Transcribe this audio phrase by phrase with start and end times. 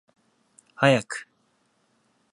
[0.81, 1.27] 早く